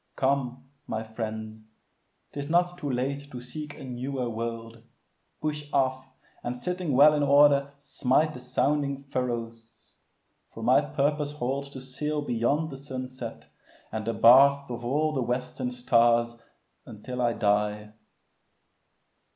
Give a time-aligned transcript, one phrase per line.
[0.15, 1.61] Come, my friends.
[2.31, 4.81] 'Tis not too late to seek a newer world.
[5.39, 6.07] Push off,
[6.41, 9.93] and sitting well in order smite The sounding furrows;
[10.55, 13.47] for my purpose holds To sail beyond the sunset,
[13.91, 16.35] and the baths Of all the western stars,
[16.83, 17.91] until I die.